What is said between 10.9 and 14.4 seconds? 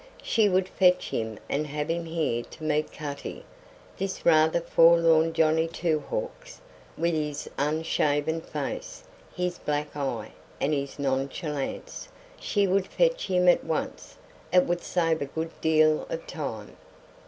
nonchalance. She would fetch him at once.